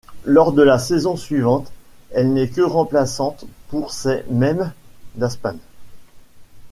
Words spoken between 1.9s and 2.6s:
elle n'est